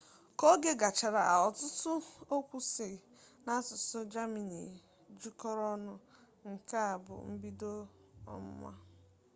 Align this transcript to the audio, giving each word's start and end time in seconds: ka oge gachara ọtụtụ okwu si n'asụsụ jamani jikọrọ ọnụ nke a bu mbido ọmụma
ka 0.37 0.45
oge 0.53 0.71
gachara 0.81 1.21
ọtụtụ 1.47 1.91
okwu 2.35 2.57
si 2.71 2.89
n'asụsụ 3.43 3.99
jamani 4.11 4.59
jikọrọ 5.19 5.63
ọnụ 5.75 5.93
nke 6.51 6.77
a 6.91 6.93
bu 7.05 7.15
mbido 7.31 7.71
ọmụma 8.33 8.71